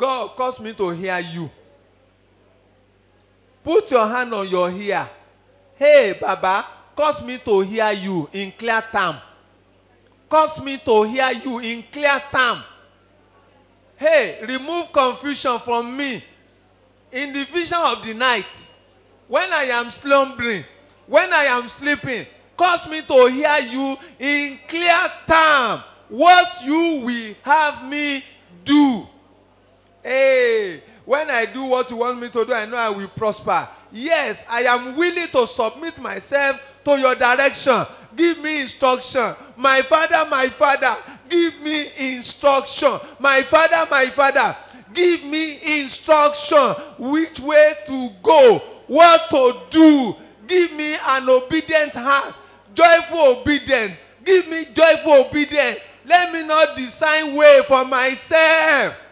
[0.06, 1.50] God caused me to hear you.
[3.64, 5.04] Put your hand on your ear.
[5.74, 6.64] Hey, Baba,
[6.94, 9.16] cause me to hear you in clear time.
[10.28, 12.62] Cause me to hear you in clear time.
[13.96, 16.22] Hey, remove confusion from me
[17.10, 18.70] in the vision of the night.
[19.26, 20.62] When I am slumbering,
[21.08, 25.80] when I am sleeping, cause me to hear you in clear time.
[26.08, 28.22] What you will have me
[28.64, 29.08] do.
[30.06, 33.66] Hey, when I do what you want me to do, I know I will prosper.
[33.90, 37.84] Yes, I am willing to submit myself to your direction.
[38.14, 39.34] Give me instruction.
[39.56, 40.94] My father, my father,
[41.28, 42.92] give me instruction.
[43.18, 44.56] My father, my father,
[44.94, 46.74] give me instruction.
[46.98, 50.14] Which way to go, what to do.
[50.46, 52.32] Give me an obedient heart,
[52.74, 53.96] joyful obedience.
[54.24, 55.80] Give me joyful obedience.
[56.04, 59.02] Let me not design way for myself.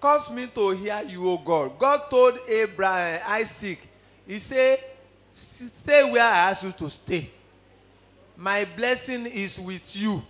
[0.00, 1.78] Cause me to hear you, O God.
[1.78, 3.80] God told Abraham, Isaac,
[4.26, 4.78] He said,
[5.32, 7.30] Stay where I ask you to stay.
[8.36, 10.22] My blessing is with you.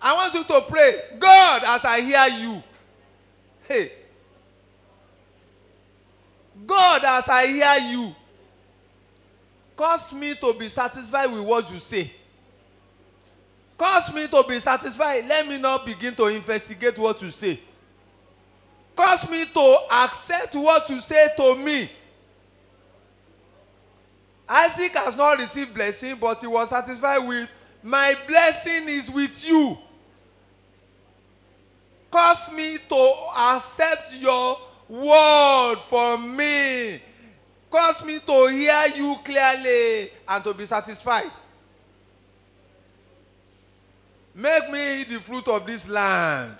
[0.00, 2.62] I want you to pray, God, as I hear you.
[3.66, 3.92] Hey.
[6.66, 8.14] God, as I hear you,
[9.76, 12.10] cause me to be satisfied with what you say.
[13.76, 15.26] Cause me to be satisfied.
[15.28, 17.60] Let me not begin to investigate what you say.
[18.96, 21.88] Cause me to accept what you say to me.
[24.48, 27.50] Isaac has not received blessing, but he was satisfied with
[27.82, 29.76] my blessing is with you.
[32.10, 36.98] Cause me to accept your word from me.
[37.70, 41.30] Cause me to hear you clearly and to be satisfied.
[44.34, 46.56] Make me eat the fruit of this land.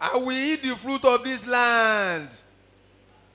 [0.00, 2.28] I will eat the fruit of this land.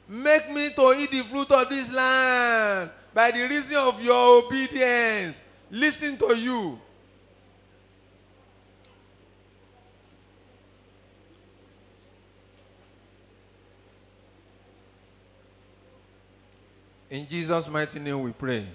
[0.07, 5.41] Make me to eat the fruit of this land by the reason of your obedience,
[5.69, 6.79] listening to you.
[17.09, 18.65] In Jesus' mighty name we pray.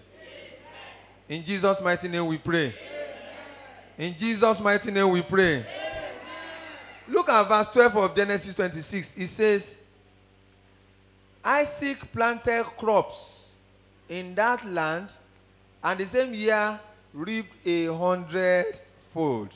[1.29, 2.73] In Jesus' mighty name we pray.
[3.99, 5.67] In Jesus' mighty name we pray.
[7.09, 9.17] Look at verse 12 of Genesis 26.
[9.17, 9.79] It says,
[11.45, 13.53] Isaac planted crops
[14.09, 15.13] in that land,
[15.83, 16.79] and the same year
[17.15, 19.55] reaped a hundredfold.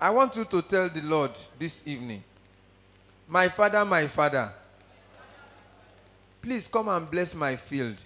[0.00, 2.22] I want you to tell the Lord this evening,
[3.26, 4.52] My Father, my Father,
[6.40, 8.00] please come and bless my field.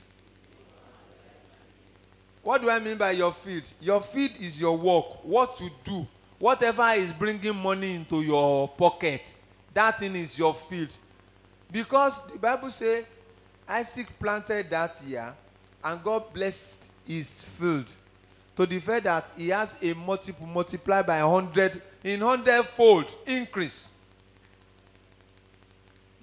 [2.43, 3.71] What do I mean by your field?
[3.81, 6.07] Your field is your work, what you do.
[6.39, 9.35] Whatever is bringing money into your pocket,
[9.75, 10.97] that thing is your field.
[11.71, 13.05] Because the Bible says
[13.69, 15.35] Isaac planted that year
[15.85, 17.91] and God blessed his field
[18.57, 23.91] to the fact that he has a multiple multiplied by hundred in hundredfold increase.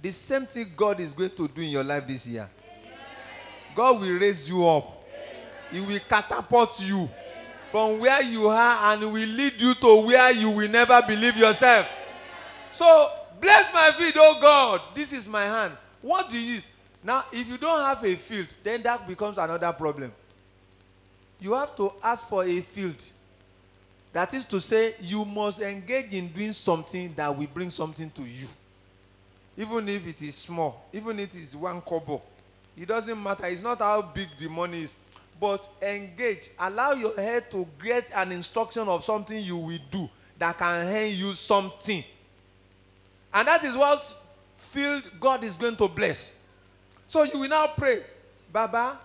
[0.01, 2.49] The same thing God is going to do in your life this year.
[3.73, 5.03] God will raise you up.
[5.71, 7.09] He will catapult you
[7.75, 11.85] from where you are and will lead you to where you will never believe yourself.
[12.71, 13.11] So,
[13.41, 14.81] bless my field, oh God.
[14.95, 15.73] This is my hand.
[16.01, 16.67] What do you use?
[17.03, 20.13] Now, if you don't have a field, then that becomes another problem.
[21.41, 23.11] You have to ask for a field.
[24.13, 28.21] That is to say, you must engage in doing something that will bring something to
[28.23, 28.47] you.
[29.57, 32.21] Even if it is small, even if it is one kobo.
[32.77, 33.47] It doesn't matter.
[33.47, 34.95] It's not how big the money is
[35.39, 40.57] but engage allow your head to get an instruction of something you will do that
[40.57, 42.03] can hand you something.
[43.33, 44.15] And that is what
[44.57, 46.33] field god is going to bless.
[47.07, 48.01] So you will now pray
[48.51, 48.97] baba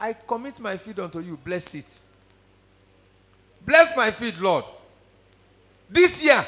[0.00, 1.36] i commit my field unto you.
[1.36, 2.00] Bless it.
[3.64, 4.64] Bless my field lord.
[5.88, 6.44] This year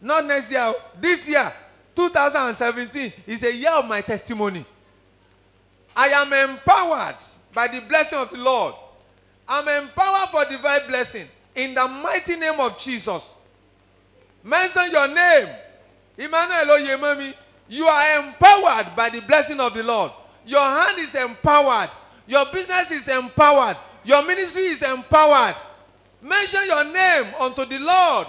[0.00, 1.52] not next year this year
[1.94, 4.64] 2017 is a year of my testimony.
[5.96, 7.16] I am empowered
[7.54, 8.74] by the blessing of the Lord.
[9.48, 13.34] I'm empowered for divine blessing in the mighty name of Jesus.
[14.44, 15.48] Mention your name.
[16.18, 17.36] Emmanuel Oyemami.
[17.68, 20.10] You are empowered by the blessing of the Lord.
[20.46, 21.90] Your hand is empowered.
[22.26, 23.76] Your business is empowered.
[24.04, 25.54] Your ministry is empowered.
[26.22, 28.26] Mention your name unto the Lord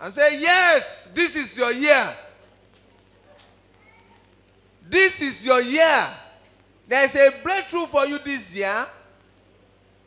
[0.00, 2.14] and say, Yes, this is your year.
[4.88, 6.06] This is your year.
[6.88, 8.86] There is a breakthrough for you this year.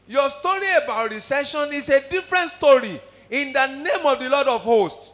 [0.08, 4.62] Your story about recession is a different story in the name of the Lord of
[4.62, 5.12] hosts.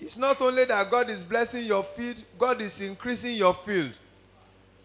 [0.00, 3.98] It's not only that God is blessing your field, God is increasing your field.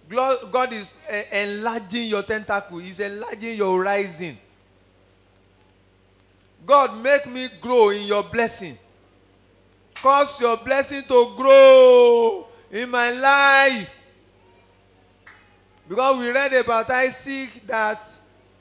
[0.09, 4.37] God is eh, enlarging your tentacle, He's enlarging your horizon.
[6.67, 8.77] God, make me grow in your blessing.
[9.95, 13.97] Cause your blessing to grow in my life.
[15.87, 18.01] Because we read about Isaac that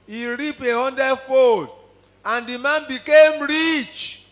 [0.06, 1.68] he reaped a hundredfold
[2.24, 4.26] and the man became rich.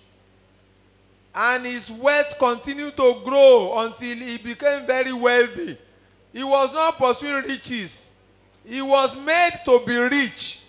[1.34, 5.76] And his wealth continued to grow until he became very wealthy.
[6.32, 8.12] He was not pursuing riches,
[8.64, 10.63] he was made to be rich.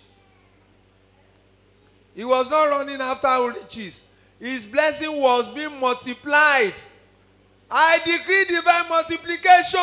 [2.16, 4.04] He was not running after riches.
[4.40, 6.72] His blessing was being multiplied.
[7.70, 9.80] I decree divine multiplication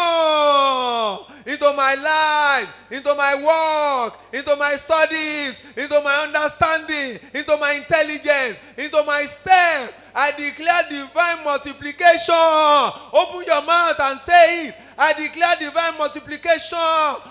[1.45, 8.57] into my life, into my work, into my studies, into my understanding, into my intelligence,
[8.77, 9.93] into my step.
[10.15, 12.34] I declare divine multiplication.
[13.13, 14.75] Open your mouth and say it.
[14.97, 16.79] I declare divine multiplication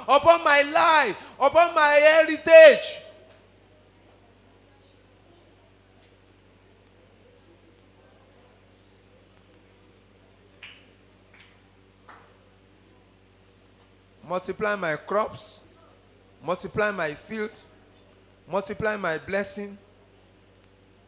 [0.06, 3.00] upon my life, upon my heritage.
[14.32, 15.60] Multiply my crops,
[16.42, 17.50] multiply my field,
[18.50, 19.76] multiply my blessing.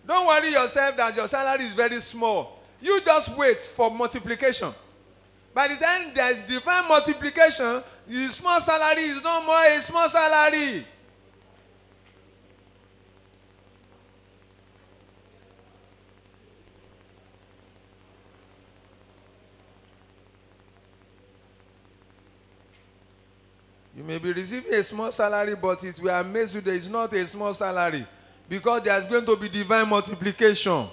[0.07, 2.59] Don't worry yourself that your salary is very small.
[2.83, 4.69] You just wait for multiplication.
[5.55, 10.07] By the time there is divine multiplication, the small salary is no more a small
[10.07, 10.85] salary.
[24.05, 27.11] You may be receiving a small salary, but it will amaze you that it's not
[27.15, 28.07] a small salary
[28.51, 30.87] because there's going to be divine multiplication.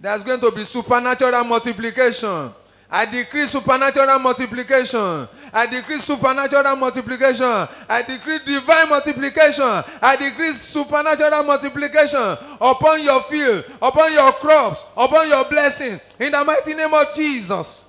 [0.00, 2.50] There's going to be supernatural multiplication.
[2.90, 5.28] I decree supernatural multiplication.
[5.52, 7.44] I decree supernatural multiplication.
[7.44, 9.84] I decree divine multiplication.
[10.00, 16.00] I decree supernatural multiplication upon your field, upon your crops, upon your blessing.
[16.18, 17.84] In the mighty name of Jesus.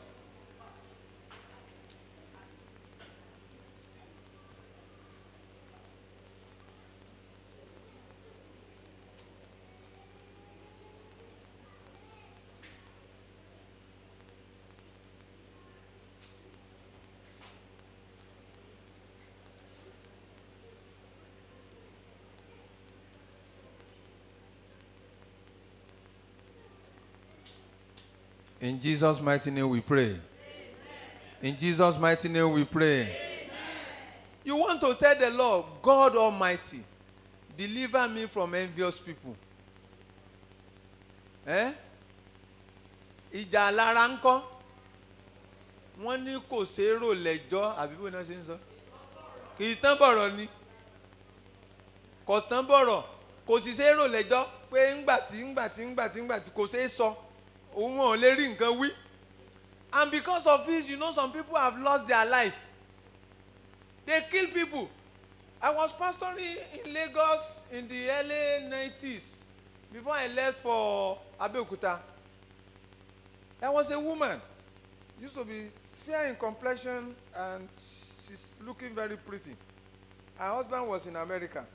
[28.64, 30.16] In Jesus' mighty name we pray.
[31.42, 33.14] In Jesus' mighty name we pray.
[34.46, 36.80] You want to tell the Lord, God Almighty,
[37.58, 39.36] deliver me from envious people.
[41.46, 41.74] Eh?
[43.34, 44.42] Ìjà lára ń kọ́.
[46.02, 48.58] Wọ́n ní kò ṣeérò lẹ́jọ́ àbí bó ṣe ń sọ.
[49.58, 50.48] Kì í tán bọ̀rọ̀ ni.
[52.26, 53.04] Kò tán bọ̀rọ̀.
[53.46, 57.23] Kò sì ṣeérò lẹ́jọ́ pé ńgbà tí ńgbà kò ṣeé sọ.
[59.96, 62.68] And because of this, you know, some people have lost their life.
[64.06, 64.90] They kill people.
[65.62, 69.44] I was pastoring in Lagos in the early 90s
[69.94, 72.00] before I left for Abeokuta.
[73.62, 74.42] There was a woman,
[75.22, 79.56] used to be fair in complexion and she's looking very pretty.
[80.38, 81.66] Her husband was in America.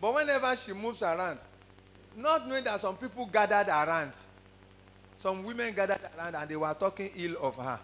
[0.00, 1.38] But whenever she moves around,
[2.16, 4.12] not knowing that some people gathered around,
[5.16, 7.78] some women gathered around and they were talking ill of her.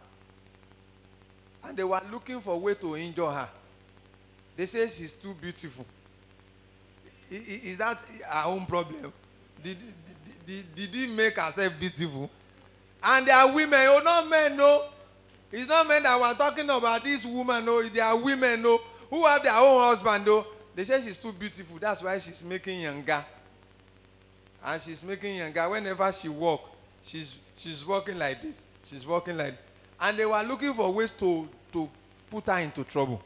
[1.64, 3.48] And they were looking for a way to injure her.
[4.56, 5.86] They say she's too beautiful.
[7.30, 9.12] Is that her own problem?
[9.62, 9.78] Did,
[10.44, 12.30] did, did, did he make herself beautiful?
[13.02, 14.84] And they are women, oh, not men, no.
[15.52, 17.82] It's not men that were talking about this woman, no.
[17.82, 18.78] They are women, no,
[19.08, 20.46] who have their own husband, no.
[20.74, 21.78] They say she's too beautiful.
[21.78, 23.24] That's why she's making younger.
[24.64, 25.68] And she's making younger.
[25.68, 26.68] Whenever she walk,
[27.02, 28.66] she's she's walking like this.
[28.84, 29.54] She's walking like
[30.00, 31.88] and they were looking for ways to to
[32.30, 33.22] put her into trouble.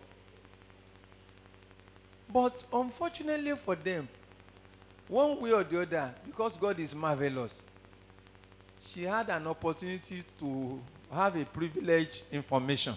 [2.32, 4.08] But unfortunately for them,
[5.06, 7.62] one way or the other, because God is marvelous,
[8.80, 10.80] she had an opportunity to
[11.12, 12.94] have a privileged information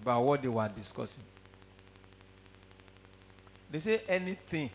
[0.00, 1.24] about what they were discussing.
[3.70, 4.70] They say anything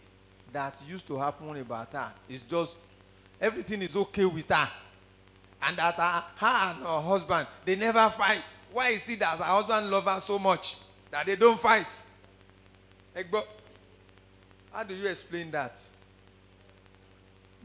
[0.52, 2.78] that used to happen about her is just
[3.40, 4.70] everything is okay with her.
[5.66, 8.44] And that her, her and her husband, they never fight.
[8.72, 10.78] Why is it that her husband love her so much
[11.12, 12.04] that they don't fight?
[13.16, 13.44] Egbo,
[14.72, 15.80] how do you explain that?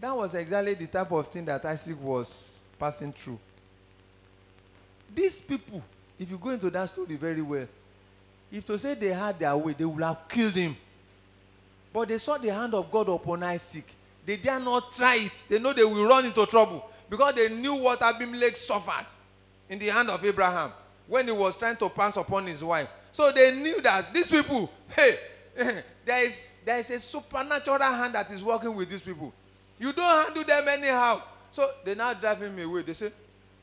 [0.01, 3.38] That was exactly the type of thing that Isaac was passing through.
[5.12, 5.82] These people,
[6.18, 7.66] if you go into that story very well,
[8.53, 10.76] if to say they had their way, they would have killed him.
[11.92, 13.86] But they saw the hand of God upon Isaac.
[14.24, 15.44] They dare not try it.
[15.49, 19.07] They know they will run into trouble because they knew what Abimelech suffered
[19.69, 20.71] in the hand of Abraham
[21.07, 22.89] when he was trying to pass upon his wife.
[23.13, 25.17] So they knew that these people, hey,
[26.05, 29.33] there is there is a supernatural hand that is working with these people.
[29.79, 31.23] You don't handle them anyhow.
[31.51, 32.83] So they now drive him away.
[32.83, 33.11] They say,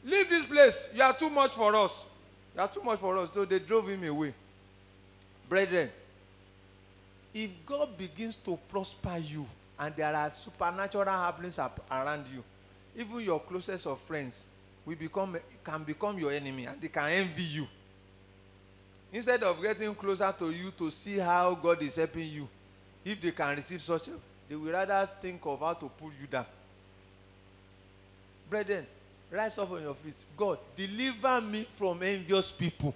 [0.03, 0.89] Leave this place.
[0.93, 2.05] You are too much for us.
[2.55, 3.31] You are too much for us.
[3.33, 4.33] So they drove him away.
[5.49, 5.89] Brethren,
[7.33, 9.45] if God begins to prosper you
[9.79, 12.43] and there are supernatural happenings around you,
[12.95, 14.47] even your closest of friends
[14.85, 17.67] will become can become your enemy and they can envy you.
[19.11, 22.49] Instead of getting closer to you to see how god is helping you
[23.03, 26.27] if they can receive such help they will rather think of how to pull you
[26.27, 26.45] down.
[28.49, 28.85] Brethren
[29.31, 30.13] rise up on your feet.
[30.37, 32.93] God deliver me from envious people.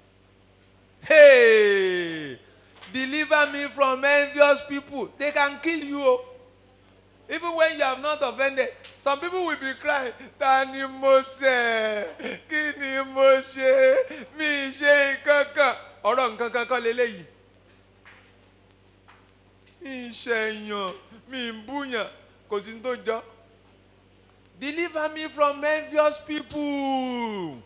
[1.02, 2.38] Hey!
[2.92, 5.10] Deliver me from envious people.
[5.18, 6.29] They can kill you o
[7.30, 8.68] even when you have not offended
[9.00, 12.04] some people will be crying ta ni mo ṣe?
[12.50, 14.28] Kí ni mo ṣe?
[14.38, 15.76] Mi ṣe nǹkan kan.
[16.04, 17.26] Ọ̀rọ̀ nǹkan kan kọ́ leléyìí
[19.82, 20.94] mi ṣẹ̀yàn
[21.30, 22.08] mi ń búyàn
[22.50, 23.22] kò sí ní tó jọ.
[24.60, 27.62] Deliver me from envious people.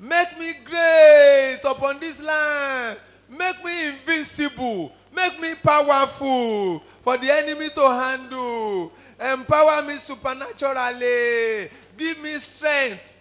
[0.00, 2.98] Make me great upon this land.
[3.28, 8.92] Make me invincible make me powerful for the enemy to handle.
[9.20, 11.68] Empower me supernaturally.
[11.96, 13.14] Give me strength.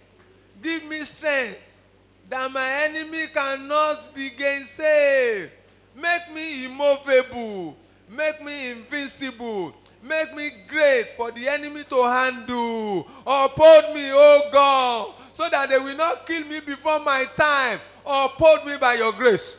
[0.62, 1.82] Give me strength
[2.30, 5.50] that my enemy cannot be gainsaid
[5.96, 7.76] make me immovable.
[8.10, 9.74] Make me invincible
[10.04, 13.08] make me great for the enemy to handle.
[13.26, 17.80] Uphold me o god so that they will not kill me before my time.
[18.06, 19.58] Uphold me by your grace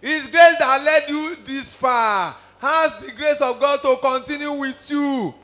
[0.00, 4.90] His grace that led you this far has the grace of God to continue with
[4.90, 5.34] you.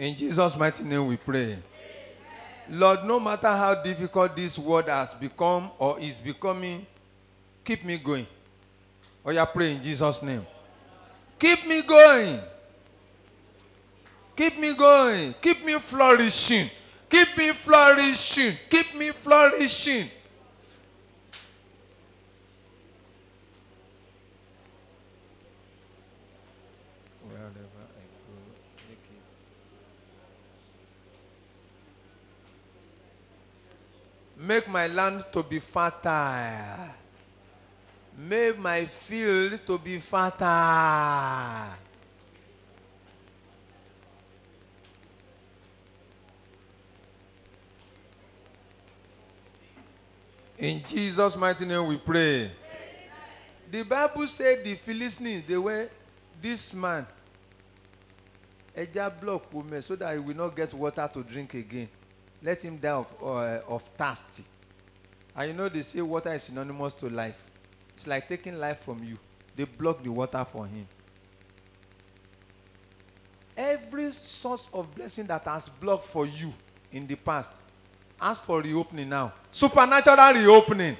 [0.00, 1.58] In Jesus' mighty name we pray.
[2.70, 6.86] Lord, no matter how difficult this world has become or is becoming,
[7.62, 8.26] keep me going.
[9.22, 10.46] Oh, yeah, pray in Jesus' name.
[11.38, 12.40] Keep me going.
[14.34, 15.34] Keep me going.
[15.38, 16.70] Keep me flourishing.
[17.10, 18.56] Keep me flourishing.
[18.70, 20.08] Keep me flourishing.
[27.28, 28.34] Wherever I go,
[28.88, 29.22] make it.
[34.42, 36.88] Make my land to be fertile.
[38.16, 41.76] Make my field to be fertile.
[50.58, 52.50] In Jesus' mighty name we pray.
[53.70, 55.88] The Bible said the Philistines, they were
[56.42, 57.06] this man.
[58.76, 61.88] Eja block woman so that he will not get water to drink again.
[62.42, 64.42] Let him die of, uh, of thirst.
[65.36, 67.44] And you know they say water is synonymous to life.
[67.94, 69.18] It's like taking life from you.
[69.56, 70.86] They block the water for him.
[73.56, 76.52] Every source of blessing that has blocked for you
[76.92, 77.60] in the past,
[78.20, 79.32] ask for reopening now.
[79.50, 80.96] Supernatural reopening.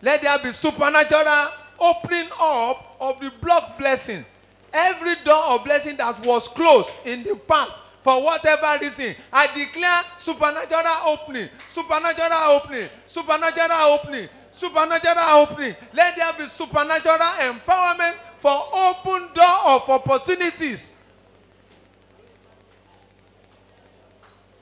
[0.00, 1.48] Let there be supernatural
[1.80, 4.24] opening up of the blocked blessing.
[4.72, 7.76] Every door of blessing that was closed in the past
[8.08, 15.74] for whatever reason, I declare supernatural opening, supernatural opening, supernatural opening, supernatural opening.
[15.92, 20.94] Let there be supernatural empowerment for open door of opportunities.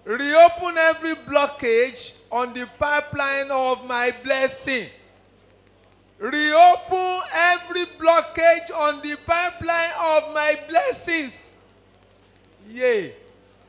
[0.05, 4.89] Reopen every blockage on the pipeline of my blessing.
[6.19, 7.21] Reopen
[7.53, 11.53] every blockage on the pipeline of my blessings.
[12.69, 13.15] Yea,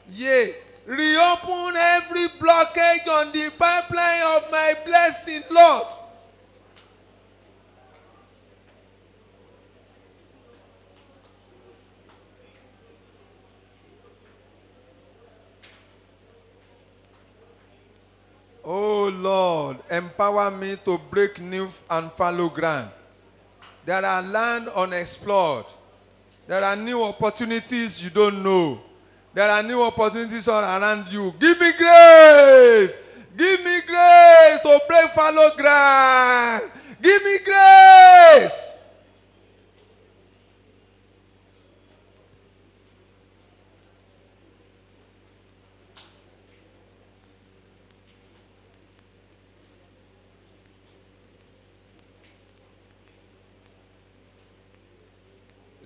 [0.10, 0.54] yea.
[0.86, 5.88] Reopen every blockage on the pipeline of my blessing, Lord.
[18.64, 22.92] Oh Lord, empower me to break new and fallow ground.
[23.86, 25.66] There are land unexplored.
[26.48, 28.82] There are new opportunities you don't know.
[29.34, 31.34] There are new opportunities all around you.
[31.40, 32.98] Give me grace.
[33.36, 36.72] Give me grace to break fallow ground.
[37.02, 38.78] Give me grace.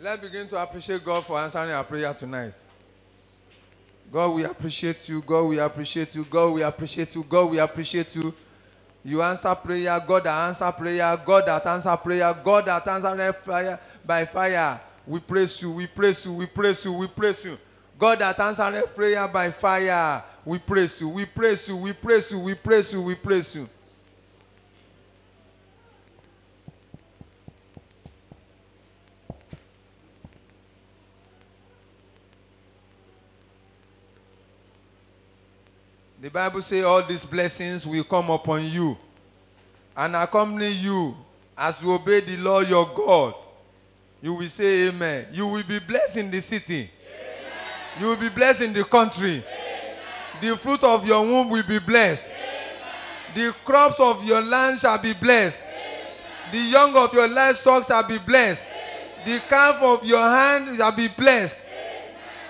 [0.01, 2.63] Let's begin to appreciate God for answering our prayer tonight.
[4.11, 5.21] God, we appreciate you.
[5.21, 6.25] God, we appreciate you.
[6.25, 7.23] God, we appreciate you.
[7.23, 8.33] God, we appreciate you.
[9.03, 9.99] You answer prayer.
[10.05, 11.17] God that answer prayer.
[11.25, 12.33] God that answer prayer.
[12.43, 14.79] God that answer fire by fire.
[15.07, 15.71] We praise you.
[15.71, 16.33] We praise you.
[16.33, 16.93] We praise you.
[16.93, 17.57] We praise you.
[17.97, 20.23] God that answer prayer by fire.
[20.45, 21.09] We praise you.
[21.09, 21.77] We praise you.
[21.77, 22.39] We praise you.
[22.39, 23.01] We praise you.
[23.01, 23.69] We praise you.
[36.21, 38.95] The Bible says all these blessings will come upon you
[39.97, 41.15] and accompany you
[41.57, 43.33] as you obey the Lord your God.
[44.21, 45.25] You will say amen.
[45.31, 46.91] You will be blessed in the city.
[47.99, 49.43] You will be blessed in the country.
[50.41, 52.35] The fruit of your womb will be blessed.
[53.33, 55.65] The crops of your land shall be blessed.
[56.51, 58.69] The young of your livestock shall be blessed.
[59.25, 61.65] The calf of your hand shall be blessed.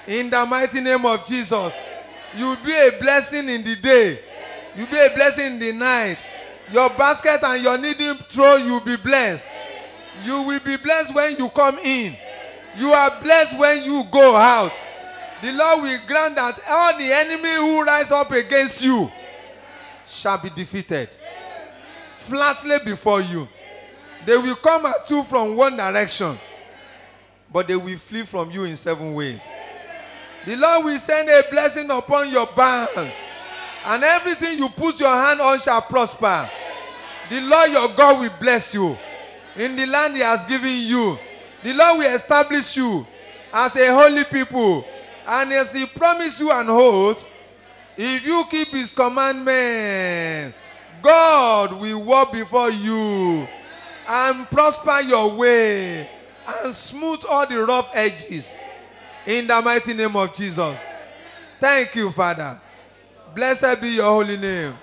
[0.07, 1.81] In the mighty name of Jesus.
[2.37, 4.19] You be a blessing in the day.
[4.75, 6.17] You be a blessing in the night.
[6.71, 9.47] Your basket and your kneading trough, you will be blessed.
[10.23, 12.15] You will be blessed when you come in.
[12.77, 14.71] You are blessed when you go out.
[15.41, 19.11] The Lord will grant that all the enemy who rise up against you
[20.07, 21.09] shall be defeated.
[22.13, 23.47] Flatly before you.
[24.25, 26.37] They will come at you from one direction,
[27.51, 29.47] but they will flee from you in seven ways.
[30.45, 33.13] The Lord will send a blessing upon your barns,
[33.85, 36.49] and everything you put your hand on shall prosper.
[37.29, 38.97] The Lord your God will bless you
[39.55, 41.17] in the land He has given you.
[41.63, 43.05] The Lord will establish you
[43.53, 44.83] as a holy people,
[45.27, 47.27] and as He promised you an oath,
[47.97, 50.55] if you keep His commandment,
[51.01, 53.47] God will walk before you
[54.07, 56.09] and prosper your way
[56.63, 58.59] and smooth all the rough edges.
[59.25, 60.75] In the mighty name of Jesus.
[61.59, 62.59] Thank you, Father.
[63.35, 64.73] Blessed be your holy name.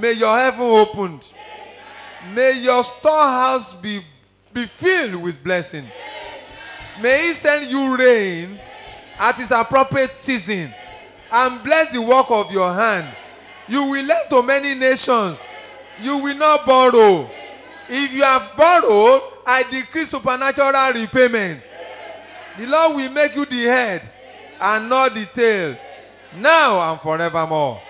[0.00, 1.30] May your heaven opened.
[2.34, 4.00] May your storehouse be,
[4.52, 5.84] be filled with blessing.
[7.00, 8.58] May He send you rain
[9.18, 10.72] at its appropriate season
[11.30, 13.06] and bless the work of your hand.
[13.68, 15.40] You will lend to many nations.
[16.00, 17.30] You will not borrow.
[17.88, 21.62] If you have borrowed, I decree supernatural repayment.
[22.56, 24.02] The Lord will make you the head
[24.60, 25.76] and not the tail,
[26.36, 27.80] now and forevermore.